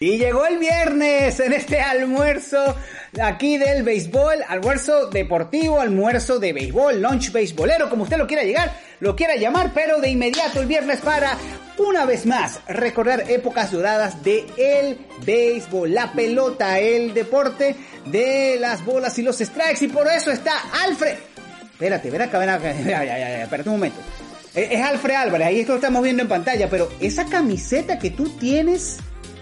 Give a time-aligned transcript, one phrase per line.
[0.00, 2.76] Y llegó el viernes en este almuerzo
[3.20, 8.72] aquí del béisbol, almuerzo deportivo, almuerzo de béisbol, lunch béisbolero, como usted lo quiera llegar,
[9.00, 11.36] lo quiera llamar, pero de inmediato el viernes para
[11.78, 17.74] una vez más recordar épocas doradas de el béisbol, la pelota, el deporte
[18.06, 20.52] de las bolas y los strikes y por eso está
[20.84, 21.16] Alfred.
[21.72, 22.70] Espérate, ven acá, ven acá,
[23.42, 23.98] espérate un momento.
[24.54, 28.28] Es Alfred Álvarez, ahí esto lo estamos viendo en pantalla, pero esa camiseta que tú
[28.38, 28.98] tienes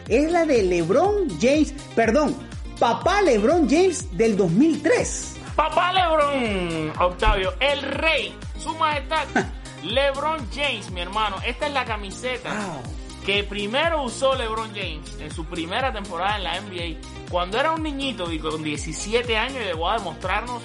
[0.09, 2.37] es la de LeBron James, perdón,
[2.79, 5.37] papá LeBron James del 2003.
[5.57, 9.27] Papá LeBron, Octavio, el rey, su majestad,
[9.83, 11.37] LeBron James, mi hermano.
[11.47, 12.81] Esta es la camiseta
[13.25, 17.01] que primero usó LeBron James en su primera temporada en la NBA.
[17.31, 20.63] Cuando era un niñito y con 17 años llegó a demostrarnos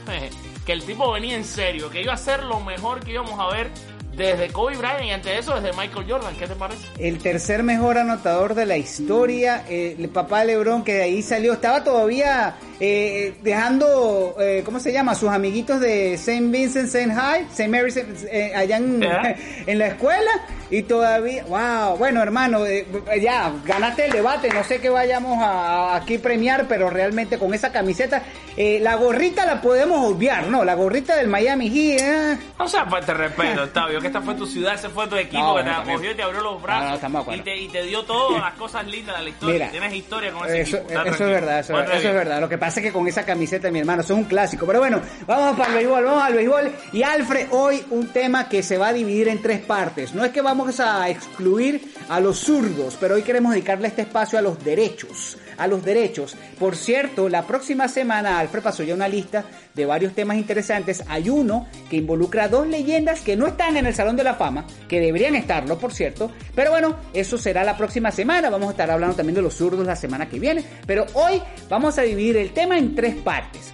[0.66, 3.48] que el tipo venía en serio, que iba a ser lo mejor que íbamos a
[3.48, 3.72] ver
[4.16, 6.36] desde Kobe Bryant y ante eso desde Michael Jordan.
[6.38, 6.86] ¿Qué te parece?
[7.00, 11.54] El tercer mejor anotador de la historia, eh, el papá LeBron que de ahí salió,
[11.54, 15.14] estaba todavía eh, dejando, eh, ¿cómo se llama?
[15.14, 16.48] Sus amiguitos de St.
[16.48, 17.14] Vincent, St.
[17.14, 17.68] High, St.
[17.68, 19.04] Mary's eh, allá en,
[19.68, 20.32] en, la escuela
[20.72, 22.88] y todavía, wow, bueno hermano, eh,
[23.22, 27.74] ya ganaste el debate, no sé qué vayamos a, aquí premiar, pero realmente con esa
[27.74, 28.24] camiseta,
[28.56, 30.64] eh, la gorrita la podemos obviar, ¿no?
[30.64, 32.02] La gorrita del Miami Heat.
[32.02, 32.40] Eh.
[32.58, 35.58] O sea, pues te respeto, Octavio, que esta fue tu ciudad, ese fue tu equipo
[35.58, 37.00] que te acogió y te abrió los brazos
[37.34, 39.72] y, te, y, te, dio todas las cosas lindas de la historia.
[39.72, 41.02] Tienes historia con ese eso, equipo.
[41.02, 42.40] Eso es verdad, eso, eso es verdad.
[42.40, 44.66] Lo que pasa es que con esa camiseta, mi hermano, eso es un clásico.
[44.66, 46.72] Pero bueno, vamos para el béisbol, vamos al béisbol.
[46.94, 50.14] Y Alfred, hoy un tema que se va a dividir en tres partes.
[50.14, 54.38] No es que vamos a excluir a los zurdos, pero hoy queremos dedicarle este espacio
[54.38, 55.38] a los derechos.
[55.58, 56.36] A los derechos.
[56.60, 61.04] Por cierto, la próxima semana Alfred pasó ya una lista de varios temas interesantes.
[61.08, 64.66] Hay uno que involucra dos leyendas que no están en el Salón de la Fama,
[64.88, 66.32] que deberían estarlo, por cierto.
[66.54, 68.50] Pero bueno, eso será la próxima semana.
[68.50, 70.64] Vamos a estar hablando también de los zurdos la semana que viene.
[70.86, 73.74] Pero hoy vamos a dividir el tema en tres partes.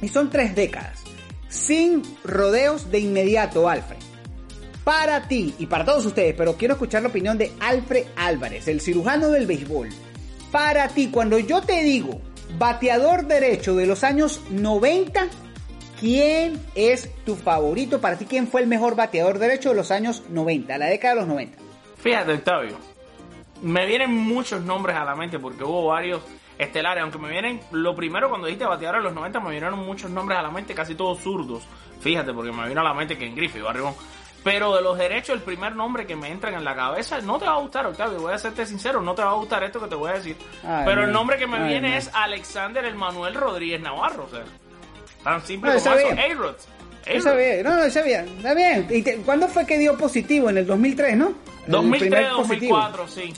[0.00, 1.02] Y son tres décadas.
[1.48, 4.05] Sin rodeos de inmediato, Alfred.
[4.86, 8.80] Para ti y para todos ustedes, pero quiero escuchar la opinión de Alfred Álvarez, el
[8.80, 9.88] cirujano del béisbol.
[10.52, 12.20] Para ti, cuando yo te digo
[12.56, 15.26] bateador derecho de los años 90,
[15.98, 18.00] ¿quién es tu favorito?
[18.00, 21.20] Para ti, ¿quién fue el mejor bateador derecho de los años 90, la década de
[21.22, 21.58] los 90?
[21.96, 22.76] Fíjate, Octavio,
[23.62, 26.22] me vienen muchos nombres a la mente porque hubo varios
[26.58, 30.12] estelares, aunque me vienen, lo primero cuando dijiste bateador en los 90 me vinieron muchos
[30.12, 31.64] nombres a la mente, casi todos zurdos.
[31.98, 33.94] Fíjate, porque me vino a la mente que en Griffith, Barribón.
[34.46, 37.46] Pero de los derechos, el primer nombre que me entran en la cabeza, no te
[37.46, 39.88] va a gustar, Octavio, voy a serte sincero, no te va a gustar esto que
[39.88, 40.36] te voy a decir.
[40.62, 44.28] Ay, Pero el nombre que me ay, viene es Alexander el Manuel Rodríguez Navarro, o
[44.28, 44.44] sea,
[45.24, 47.64] tan simple no, como eso, A-Rod.
[47.64, 48.86] No, no, está bien, está bien.
[48.88, 50.48] ¿Y te, cuándo fue que dio positivo?
[50.48, 51.34] En el 2003, ¿no?
[51.66, 53.34] 2003, 2004, sí.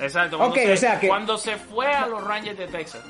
[0.00, 0.36] Exacto.
[0.36, 1.06] Cuando, okay, se, o sea que...
[1.06, 3.02] cuando se fue a los Rangers de Texas.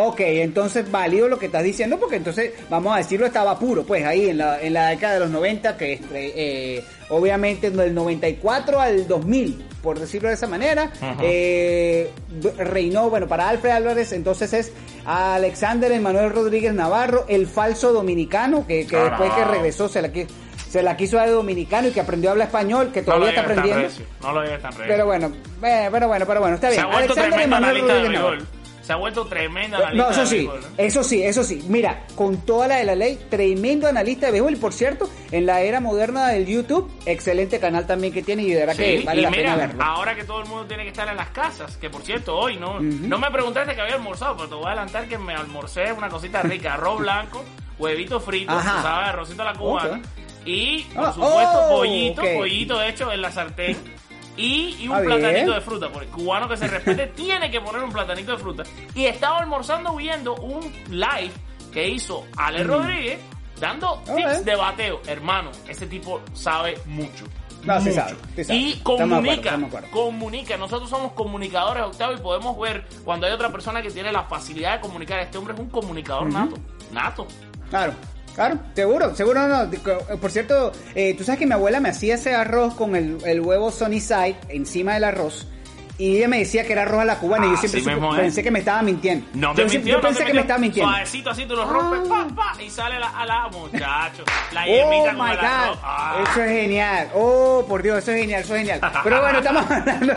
[0.00, 4.04] Ok, entonces válido lo que estás diciendo porque entonces, vamos a decirlo, estaba puro, pues
[4.04, 9.08] ahí en la, en la década de los 90, que eh, obviamente del 94 al
[9.08, 12.12] 2000, por decirlo de esa manera, eh,
[12.58, 14.72] reinó, bueno, para Alfred Álvarez entonces es
[15.04, 20.32] Alexander Emanuel Rodríguez Navarro, el falso dominicano, que, que después que regresó se la quiso
[20.70, 23.30] se la quiso dar de dominicano y que aprendió a hablar español, que todavía no
[23.30, 23.88] está aprendiendo.
[24.22, 24.84] No lo tan recio.
[24.86, 25.32] Pero bueno,
[25.62, 26.82] eh, pero bueno, pero bueno, está bien.
[26.82, 28.57] Se ha Alexander Emanuel Rodríguez Navarro.
[28.88, 30.02] Se ha vuelto tremendo analista.
[30.02, 30.66] No, eso sí, béisbol, ¿no?
[30.78, 31.62] eso sí, eso sí.
[31.68, 34.54] Mira, con toda la de la ley, tremendo analista de béisbol.
[34.54, 38.50] Y por cierto, en la era moderna del YouTube, excelente canal también que tiene y
[38.50, 39.84] de verdad Sí, que vale y la mira, pena verlo.
[39.84, 42.56] ahora que todo el mundo tiene que estar en las casas, que por cierto, hoy
[42.56, 45.92] no, no me preguntaste que había almorzado, pero te voy a adelantar que me almorcé
[45.92, 47.44] una cosita rica, arroz blanco,
[47.78, 48.80] huevito frito, Ajá.
[48.80, 50.00] sabes, arrocito a la cubana,
[50.46, 52.28] y por Ah, supuesto oh, pollito, ok.
[52.38, 53.76] pollito hecho en la sartén.
[54.38, 55.18] Y, y un Ah, bien.
[55.20, 58.38] platanito de fruta, porque el cubano que se respete tiene que poner un platanito de
[58.38, 58.62] fruta.
[58.94, 61.32] Y estaba almorzando viendo un live
[61.72, 63.18] que hizo Ale Rodríguez
[63.60, 64.16] dando Mm.
[64.16, 65.00] Tips de bateo.
[65.06, 67.24] Hermano, ese tipo sabe mucho.
[67.64, 68.58] No, sí sabe, sí sabe.
[68.58, 69.88] Y acuerdo, comunica, acuerdo.
[69.90, 70.56] comunica.
[70.56, 74.74] Nosotros somos comunicadores, Octavio, y podemos ver cuando hay otra persona que tiene la facilidad
[74.76, 75.18] de comunicar.
[75.18, 76.54] Este hombre es un comunicador nato.
[76.92, 77.26] Nato.
[77.68, 77.92] Claro.
[78.38, 79.68] Claro, seguro, seguro no.
[80.20, 83.40] Por cierto, eh, tú sabes que mi abuela me hacía ese arroz con el, el
[83.40, 85.48] huevo Sunny Side encima del arroz.
[86.00, 87.86] Y ella me decía que era arroz a la cubana y yo Ah, siempre sí
[87.86, 88.20] supe- mismo es.
[88.20, 89.26] pensé que me estaba mintiendo.
[89.34, 90.92] No yo, siempre- mintió, yo no pensé que me estaba mintiendo.
[90.92, 92.26] Suavecito así tú lo rompes, Ah.
[92.36, 94.22] pa, pa, y sale la, a la muchacho.
[94.52, 95.78] La Oh my God.
[95.82, 96.24] Ah.
[96.30, 97.08] eso es genial.
[97.16, 98.80] Oh, por Dios, eso es genial, eso es genial.
[99.02, 100.14] Pero bueno, estamos hablando,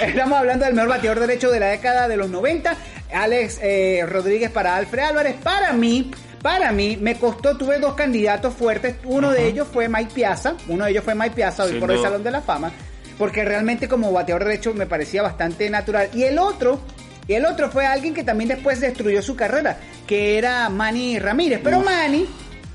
[0.00, 2.76] estamos hablando del mejor bateador derecho de la década de los 90,
[3.12, 5.34] Alex eh, Rodríguez para Alfred Álvarez.
[5.42, 6.12] Para mí,
[6.44, 8.96] para mí, me costó, tuve dos candidatos fuertes.
[9.04, 12.02] Uno de ellos fue Mike Piazza, uno de ellos fue Mike Piazza, hoy por el.
[12.02, 12.70] Salón de la Fama,
[13.16, 16.10] porque realmente como bateador derecho me parecía bastante natural.
[16.12, 16.80] Y el otro,
[17.26, 21.60] y el otro fue alguien que también después destruyó su carrera, que era Manny Ramírez.
[21.64, 22.26] Pero Manny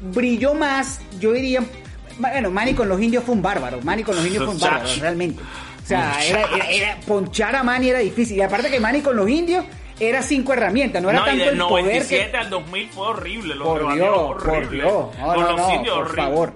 [0.02, 1.62] brilló más, yo diría,
[2.18, 4.90] bueno, Manny con los indios fue un bárbaro, Manny con los indios fue un bárbaro,
[5.00, 5.44] realmente.
[5.44, 8.38] O sea, era, era- era- ponchar a Manny era difícil.
[8.38, 9.64] Y aparte que Manny con los indios
[10.00, 12.38] era cinco herramientas, no era No, y tanto del el poder 97 que...
[12.38, 13.56] al 2000 fue horrible.
[13.56, 14.72] Los Por Dios, por horribles.
[14.72, 15.06] Dios.
[15.20, 16.22] No, Con no, los indios por horrible.
[16.24, 16.54] favor.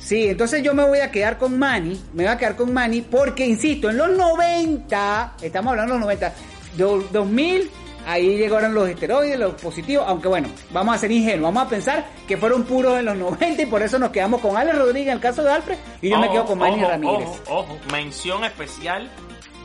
[0.00, 3.02] Sí, entonces yo me voy a quedar con Manny, me voy a quedar con Manny
[3.02, 6.32] porque, insisto, en los 90, estamos hablando de los 90,
[6.76, 7.70] do- 2000,
[8.06, 12.04] ahí llegaron los esteroides, los positivos, aunque bueno, vamos a ser ingenuos, vamos a pensar
[12.26, 15.14] que fueron puros en los 90 y por eso nos quedamos con Alex Rodríguez en
[15.14, 17.28] el caso de Alfred y yo me quedo con Manny ojo, Ramírez.
[17.46, 19.08] Ojo, ojo, mención especial,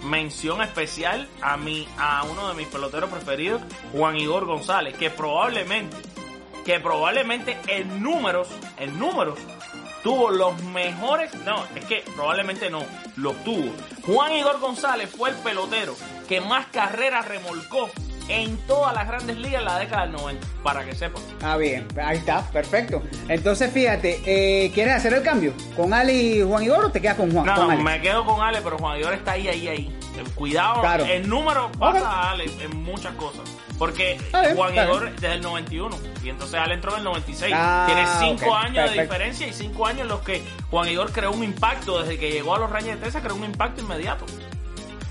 [0.03, 3.61] mención especial a mi, a uno de mis peloteros preferidos,
[3.91, 5.95] Juan Igor González, que probablemente,
[6.65, 8.47] que probablemente en números,
[8.77, 9.39] en números,
[10.03, 12.83] tuvo los mejores, no, es que probablemente no,
[13.15, 13.73] los tuvo.
[14.05, 15.95] Juan Igor González fue el pelotero
[16.27, 17.89] que más carreras remolcó
[18.27, 21.21] en todas las grandes ligas en la década del 90, para que sepan.
[21.41, 23.01] Ah, bien, ahí está, perfecto.
[23.29, 25.53] Entonces, fíjate, eh, ¿quieres hacer el cambio?
[25.75, 27.45] ¿Con Ale y Juan Igor o te quedas con Juan?
[27.45, 29.93] No, con no, me quedo con Ale, pero Juan Igor está ahí, ahí, ahí.
[30.35, 31.05] Cuidado, Claro.
[31.05, 33.41] el número pasa a Ale en muchas cosas.
[33.77, 37.53] Porque bien, Juan Igor desde el 91 y entonces Ale entró en el 96.
[37.55, 40.41] Ah, Tiene cinco ok, años de diferencia y cinco años en los que
[40.71, 43.43] Juan Igor creó un impacto desde que llegó a los Rangers de Texas, creó un
[43.45, 44.25] impacto inmediato.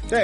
[0.08, 0.16] Sí.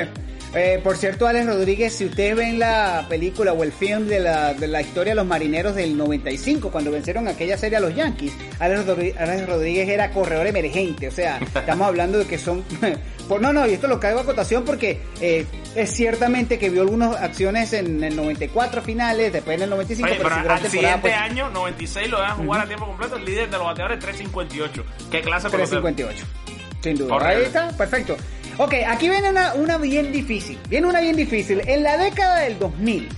[0.54, 4.52] Eh, por cierto, Alex Rodríguez, si ustedes ven la película o el film de la,
[4.52, 8.34] de la historia de los marineros del 95, cuando vencieron aquella serie a los Yankees,
[8.58, 11.08] Alex Rodríguez, Alex Rodríguez era corredor emergente.
[11.08, 12.62] O sea, estamos hablando de que son.
[13.28, 16.82] por, no, no, y esto lo caigo a cotación porque eh, es ciertamente que vio
[16.82, 20.70] algunas acciones en el 94 finales, después en el 95, Oye, pero pero gran al
[20.70, 23.16] siguiente pues, año, 96, lo dejan jugar a tiempo completo.
[23.16, 24.84] El líder de los bateadores 358.
[25.10, 25.80] ¿Qué clase de pelotero?
[25.80, 26.26] 358.
[26.82, 27.26] Sin duda.
[27.26, 28.16] Ahí está, perfecto.
[28.58, 30.58] Ok, aquí viene una, una bien difícil.
[30.68, 31.62] Viene una bien difícil.
[31.66, 33.08] En la década del 2000.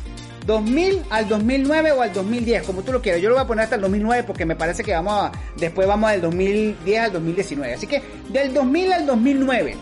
[0.47, 3.21] 2000 al 2009 o al 2010, como tú lo quieras.
[3.21, 5.89] Yo lo voy a poner hasta el 2009 porque me parece que vamos a, después
[5.89, 7.75] vamos del 2010 al 2019.
[7.75, 9.77] Así que del 2000 al 2009,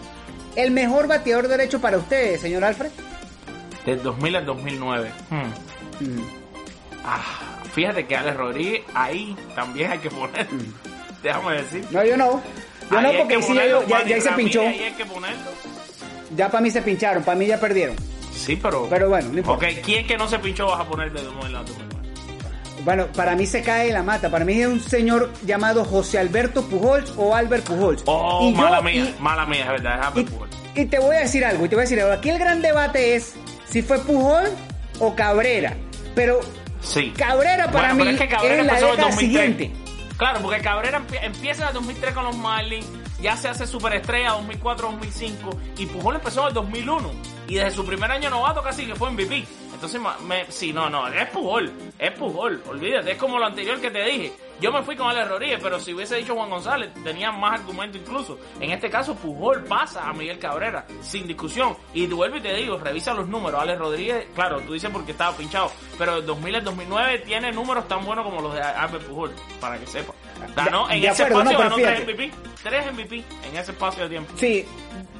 [0.56, 2.90] el mejor bateador derecho para ustedes, señor Alfred.
[3.84, 5.10] Del 2000 al 2009.
[5.30, 6.04] Hmm.
[6.04, 6.24] Mm.
[7.04, 10.46] Ah, fíjate que Alex Rodríguez ahí también hay que poner.
[11.22, 11.86] Déjame decir.
[11.90, 12.42] No, yo no.
[12.90, 14.60] Yo Ahí no porque que sí, ya, ponerlo, ya, ahí se pinchó.
[14.62, 15.50] Ahí hay que ponerlo.
[16.36, 17.96] Ya para mí se pincharon, para mí ya perdieron.
[18.34, 18.86] Sí, pero.
[18.90, 19.66] Pero bueno, no importa.
[19.66, 21.92] Ok, ¿quién que no se pinchó vas a poner de 2000 al 2009?
[22.84, 24.28] Bueno, para mí se cae la mata.
[24.30, 28.02] Para mí es un señor llamado José Alberto Pujols o Albert Pujols.
[28.06, 30.56] Oh, Y yo- mala mía, y- mala mía, es verdad, es Albert Y, Pujols.
[30.74, 32.12] y te voy a decir algo, y te voy a decir algo.
[32.12, 33.34] Aquí el gran debate es
[33.70, 34.44] si fue Pujol
[34.98, 35.76] o Cabrera.
[36.16, 36.40] Pero
[36.80, 37.12] Sí.
[37.16, 39.18] Cabrera para Bueno, mí es que Cabrera en la década 2003.
[39.18, 39.70] siguiente.
[40.22, 42.86] Claro, porque Cabrera empie- empieza en el 2003 con los Marlins,
[43.20, 47.10] ya se hace superestrella 2004-2005 y Pujol empezó en el 2001
[47.48, 49.44] y desde su primer año novato casi que fue MVP.
[49.74, 53.90] Entonces, me, sí, no, no, es Pujol, es Pujol, olvídate, es como lo anterior que
[53.90, 54.32] te dije.
[54.62, 57.98] Yo me fui con Alex Rodríguez, pero si hubiese dicho Juan González, tenía más argumento
[57.98, 58.38] incluso.
[58.60, 61.76] En este caso, Pujol pasa a Miguel Cabrera, sin discusión.
[61.92, 65.70] Y vuelvo y te digo, revisa los números.Alex Rodríguez, claro, tú dices porque estaba pinchado,
[65.98, 69.78] pero el 2000 al 2009 tiene números tan buenos como los de Albert Pujol, para
[69.78, 70.14] que sepa.
[70.56, 72.16] Ganó, De- en de ese acuerdo, no, espacio pero ganó tres.
[72.16, 72.30] MVP.
[72.62, 73.16] Tres MVP
[73.50, 74.32] en ese espacio de tiempo.
[74.36, 74.64] Sí,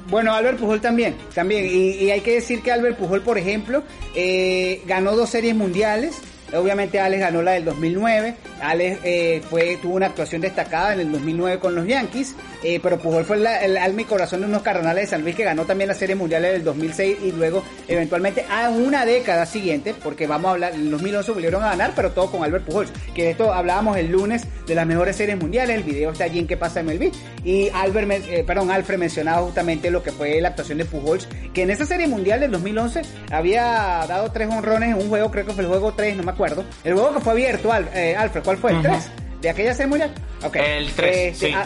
[0.07, 1.65] bueno, Albert Pujol también, también.
[1.65, 3.83] Y, y hay que decir que Albert Pujol, por ejemplo,
[4.15, 6.21] eh, ganó dos series mundiales.
[6.53, 8.35] Obviamente Alex ganó la del 2009.
[8.63, 12.35] Alex eh, fue, tuvo una actuación destacada en el 2009 con los Yankees.
[12.63, 15.35] eh, pero Pujol fue la- el alma y corazón de unos cardenales de San Luis
[15.35, 19.93] que ganó también la serie mundial del 2006 y luego eventualmente a una década siguiente,
[20.01, 22.91] porque vamos a hablar, en 2011 volvieron a ganar, pero todo con Albert Pujols.
[23.13, 25.75] Que de esto hablábamos el lunes de las mejores series mundiales.
[25.75, 27.11] El video está allí en qué pasa en MLB.
[27.43, 31.63] Y Albert, eh, perdón, Alfred mencionaba justamente lo que fue la actuación de Pujols, que
[31.63, 35.51] en esa serie mundial del 2011 había dado tres honrones en un juego, creo que
[35.51, 36.63] fue el juego 3, no me acuerdo.
[36.85, 38.71] El juego que fue abierto, eh, Alfred, ¿cuál fue?
[38.71, 38.87] ¿El Ujú.
[38.87, 39.09] 3?
[39.41, 40.13] ¿De aquella serie mundial?
[40.43, 40.55] Ok.
[40.55, 41.53] El tres, Este, sí.
[41.55, 41.65] ah,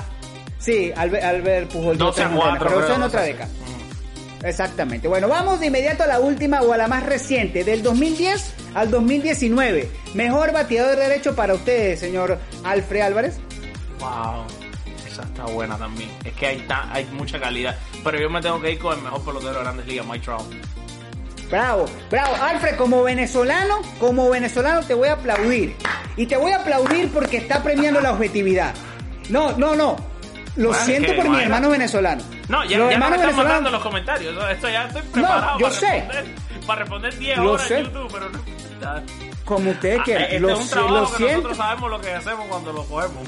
[0.60, 1.98] sí, Albert, Albert Pujols.
[1.98, 3.50] dio 12 a tres honrones, 4, pero eso en otra 12 a década.
[4.44, 5.08] Exactamente.
[5.08, 8.91] Bueno, vamos de inmediato a la última o a la más reciente, del 2010 al
[8.91, 9.89] 2019.
[10.13, 13.38] Mejor bateador de derecho para ustedes, señor Alfred Álvarez.
[14.00, 14.46] Wow,
[15.08, 16.10] esa está buena también.
[16.24, 17.75] Es que hay, hay mucha calidad.
[18.03, 20.46] Pero yo me tengo que ir con el mejor pelotero de Grandes Ligas, Mike Trout.
[21.50, 22.36] Bravo, bravo.
[22.36, 25.75] Alfred, como venezolano, como venezolano te voy a aplaudir.
[26.17, 28.74] Y te voy a aplaudir porque está premiando la objetividad.
[29.29, 29.95] No, no, no.
[30.55, 32.24] Lo siento por mi hermano venezolano.
[32.50, 34.36] No, ya, ya me están mandando los comentarios.
[34.51, 35.88] Esto ya estoy preparado no, yo para, sé.
[35.88, 36.25] Responder,
[36.65, 38.39] para responder 10 horas en YouTube, pero no.
[39.45, 40.24] Como ustedes ah, quieran.
[40.24, 41.33] Este lo, es un trabajo lo que siento.
[41.36, 43.24] nosotros sabemos lo que hacemos cuando lo cogemos.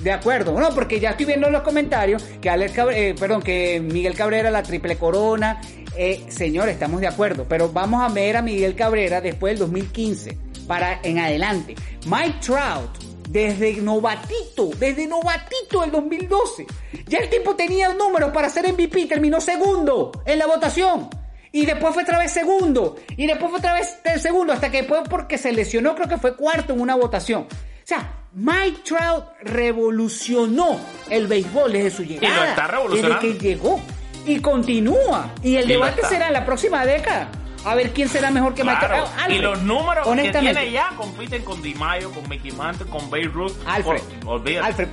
[0.00, 3.80] De acuerdo, no, porque ya estoy viendo en los comentarios que Alex eh, perdón, que
[3.80, 5.60] Miguel Cabrera la triple corona.
[5.96, 10.49] Eh, señor, estamos de acuerdo, pero vamos a ver a Miguel Cabrera después del 2015
[10.70, 11.74] para en adelante.
[12.06, 12.96] Mike Trout
[13.28, 16.64] desde novatito, desde novatito del 2012.
[17.08, 21.10] Ya el tipo tenía números para ser MVP, terminó segundo en la votación.
[21.50, 22.94] Y después fue otra vez segundo.
[23.16, 24.52] Y después fue otra vez segundo.
[24.52, 27.48] Hasta que después porque se lesionó creo que fue cuarto en una votación.
[27.50, 30.78] O sea, Mike Trout revolucionó
[31.10, 32.32] el béisbol desde su llegada.
[32.32, 33.16] Y lo está revolucionando.
[33.16, 33.80] Desde que llegó.
[34.24, 35.34] Y continúa.
[35.42, 37.28] Y el Y debate será en la próxima década.
[37.64, 39.06] A ver quién será mejor que Claro.
[39.18, 43.10] Alfred, y los números que tiene ya compiten con Di Mayo, con Mickey Mantle, con
[43.10, 43.52] Babe Ruth.
[43.66, 44.66] Alfred, olvídate.
[44.66, 44.88] Alfred,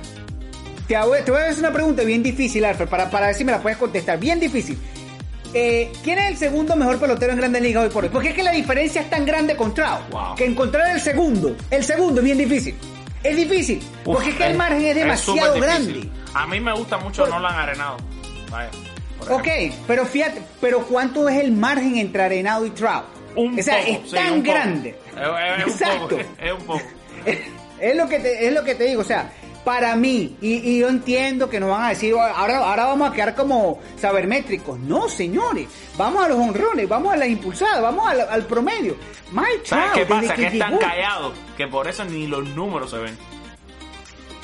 [0.86, 3.44] te voy, te voy a hacer una pregunta bien difícil, Alfred, para, para ver si
[3.44, 4.18] me la puedes contestar.
[4.18, 4.78] Bien difícil.
[5.54, 8.10] Eh, ¿Quién es el segundo mejor pelotero en Grandes Ligas hoy por hoy?
[8.10, 10.10] Porque es que la diferencia es tan grande con Trout.
[10.10, 10.34] Wow.
[10.34, 12.74] Que encontrar el segundo, el segundo es bien difícil.
[13.24, 13.78] Es difícil.
[14.04, 16.08] Uf, porque es que el margen es demasiado grande.
[16.34, 17.96] A mí me gusta mucho Por- Nolan Arenado.
[18.50, 18.70] Vaya,
[19.30, 19.84] Ok, ejemplo.
[19.86, 23.04] pero fíjate, pero ¿cuánto es el margen entre Arenado y Trout?
[23.36, 24.98] Un o sea, poco, es sí, tan grande.
[25.10, 26.08] Es, es- es un Exacto.
[26.08, 26.22] poco.
[26.42, 26.82] Es un poco.
[27.80, 29.30] es lo que te, es lo que te digo, o sea,
[29.64, 33.12] para mí, y, y yo entiendo que nos van a decir, ahora, ahora vamos a
[33.12, 34.78] quedar como sabermétricos.
[34.78, 35.66] No, señores,
[35.98, 38.96] vamos a los honrones, vamos a las impulsadas, vamos al, al promedio.
[39.34, 40.34] ¿Sabes Trout, qué pasa?
[40.34, 43.16] Que, es tan llegó- callado que por eso ni los números se ven.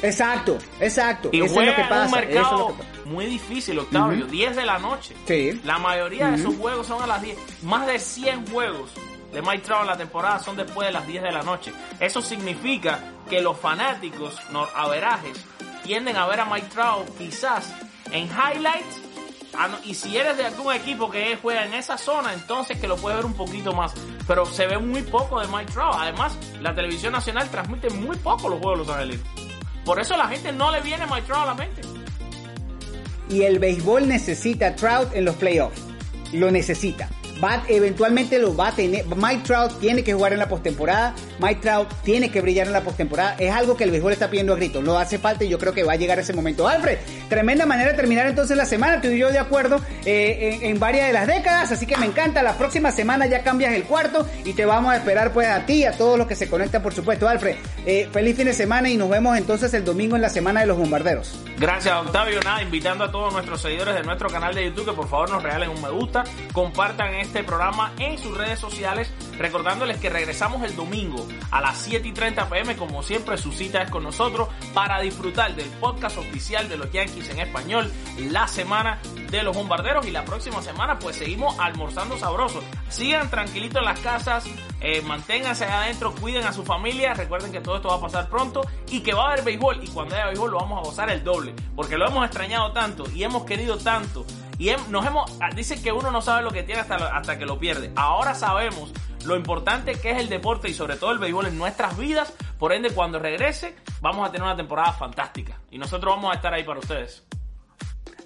[0.03, 1.31] Exacto, exacto.
[1.33, 2.03] Y eso es lo que pasa.
[2.03, 2.89] un eso es lo mercado que pasa.
[3.07, 4.27] Muy difícil, Octavio.
[4.27, 5.15] 10 de la noche.
[5.27, 5.61] Sí.
[5.65, 7.63] La mayoría de sus juegos son a las 10.
[7.65, 8.91] Más de 100 juegos
[9.33, 11.73] de Mike Trout en la temporada son después de las 10 de la noche.
[12.01, 15.45] Eso significa que los fanáticos noraverajes
[15.83, 17.73] tienden a ver a Mike Trout quizás
[18.11, 19.01] en highlights.
[19.57, 22.97] Ah, Y si eres de algún equipo que juega en esa zona, entonces que lo
[22.97, 23.95] puedes ver un poquito más.
[24.27, 25.95] Pero se ve muy poco de Mike Trout.
[25.97, 29.27] Además, la televisión nacional transmite muy poco los juegos de los angelinos.
[29.85, 31.83] Por eso la gente no le viene Mike Trout a la mente.
[33.29, 35.83] Y el béisbol necesita Trout en los playoffs.
[36.33, 37.09] Lo necesita.
[37.69, 39.05] Eventualmente lo va a tener.
[39.07, 41.15] Mike Trout tiene que jugar en la postemporada.
[41.41, 43.37] Mike Trout tiene que brillar en la postemporada.
[43.39, 44.83] Es algo que el béisbol está pidiendo a gritos.
[44.83, 46.67] Lo hace falta y yo creo que va a llegar ese momento.
[46.67, 46.99] Alfred,
[47.29, 49.01] tremenda manera de terminar entonces la semana.
[49.01, 51.73] Tú y yo de acuerdo eh, en, en varias de las décadas.
[51.73, 52.43] Así que me encanta.
[52.43, 55.75] La próxima semana ya cambias el cuarto y te vamos a esperar pues a ti
[55.75, 57.29] y a todos los que se conectan, por supuesto.
[57.29, 60.61] Alfred, eh, feliz fin de semana y nos vemos entonces el domingo en la semana
[60.61, 61.39] de los bombarderos.
[61.59, 65.09] Gracias Octavio, nada, invitando a todos nuestros seguidores de nuestro canal de YouTube que por
[65.09, 70.11] favor nos regalen un me gusta, compartan este programa en sus redes sociales, recordándoles que
[70.11, 74.05] regresamos el domingo a las 7 y 30 pm, como siempre su cita es con
[74.05, 79.01] nosotros para disfrutar del podcast oficial de los Yankees en español, la semana
[79.31, 82.63] de los bombarderos y la próxima semana pues seguimos almorzando sabroso.
[82.89, 84.45] Sigan tranquilitos en las casas,
[84.81, 88.63] eh, manténganse adentro, cuiden a su familia, recuerden que todo esto va a pasar pronto
[88.89, 91.25] y que va a haber béisbol y cuando haya béisbol lo vamos a gozar el
[91.25, 94.25] doble, porque lo hemos extrañado tanto y hemos querido tanto
[94.59, 97.47] y nos hemos, ah, dicen que uno no sabe lo que tiene hasta, hasta que
[97.47, 97.91] lo pierde.
[97.97, 98.93] Ahora sabemos
[99.25, 102.73] lo importante que es el deporte y sobre todo el béisbol en nuestras vidas, por
[102.73, 106.65] ende cuando regrese vamos a tener una temporada fantástica y nosotros vamos a estar ahí
[106.65, 107.25] para ustedes.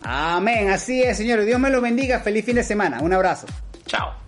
[0.02, 1.46] Amén, así es, señores.
[1.46, 2.20] Dios me lo bendiga.
[2.20, 3.00] Feliz fin de semana.
[3.00, 3.46] Un abrazo.
[3.86, 4.27] Chao.